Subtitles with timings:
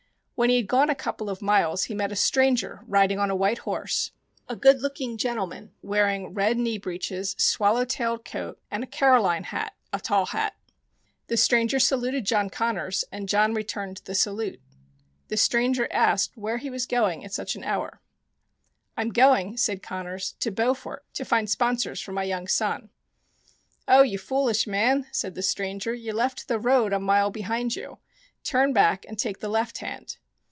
[0.35, 3.35] When he had gone a couple of miles he met a stranger riding on a
[3.35, 4.09] white horse,
[4.49, 9.43] a good looking gentleman wear ing red knee breeches, swallow tailed coat, and a Caroline
[9.43, 10.55] hat (a tall hat).
[11.27, 14.59] The stranger saluted John Connors, and John returned the salute.
[15.27, 18.01] The stranger asked where was he going at such an hour.
[18.97, 22.89] "Fm going," said Connors, "to Beaufort to find sponsors for my young son."
[23.87, 27.99] "Oh, you foolish man," said the stianger; "you left the road a mile behind you.
[28.43, 30.17] Turn back and take the left hand."